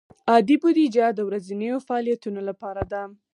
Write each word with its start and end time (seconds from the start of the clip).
عادي 0.31 0.55
بودیجه 0.61 1.07
د 1.13 1.19
ورځنیو 1.29 1.77
فعالیتونو 1.87 2.41
لپاره 2.49 2.83
ده. 2.91 3.03